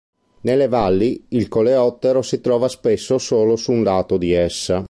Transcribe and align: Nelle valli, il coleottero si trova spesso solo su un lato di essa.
Nelle 0.41 0.67
valli, 0.67 1.25
il 1.27 1.47
coleottero 1.47 2.23
si 2.23 2.41
trova 2.41 2.67
spesso 2.69 3.19
solo 3.19 3.55
su 3.55 3.71
un 3.71 3.83
lato 3.83 4.17
di 4.17 4.31
essa. 4.31 4.79